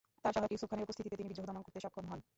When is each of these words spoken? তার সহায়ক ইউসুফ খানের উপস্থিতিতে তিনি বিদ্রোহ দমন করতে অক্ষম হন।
তার 0.23 0.33
সহায়ক 0.35 0.53
ইউসুফ 0.53 0.69
খানের 0.71 0.85
উপস্থিতিতে 0.87 1.17
তিনি 1.19 1.29
বিদ্রোহ 1.29 1.47
দমন 1.49 1.63
করতে 1.65 1.87
অক্ষম 1.89 2.05
হন। 2.11 2.19